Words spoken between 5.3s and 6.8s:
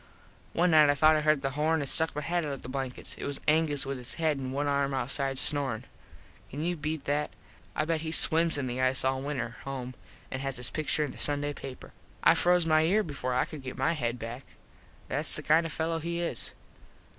snorin. Can you